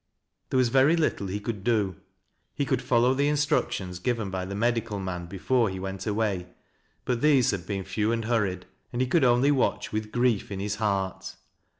There 0.49 0.57
was 0.57 0.69
very 0.69 0.95
little 0.95 1.27
he 1.27 1.39
could 1.39 1.63
do. 1.63 1.95
He 2.55 2.65
could 2.65 2.81
follow 2.81 3.13
the 3.13 3.29
instruc 3.29 3.69
tions 3.69 3.99
given 3.99 4.31
by 4.31 4.45
the 4.45 4.55
medical 4.55 4.99
man 4.99 5.27
before 5.27 5.69
he 5.69 5.79
went 5.79 6.07
away, 6.07 6.47
but 7.05 7.21
these 7.21 7.51
had 7.51 7.67
been 7.67 7.83
few 7.83 8.11
and 8.11 8.25
hurried, 8.25 8.65
and 8.91 8.99
he 8.99 9.07
could 9.07 9.23
only 9.23 9.51
watch 9.51 9.91
with 9.93 10.11
grief 10.11 10.51
in 10.51 10.59
his 10.59 10.77
heart. 10.77 11.35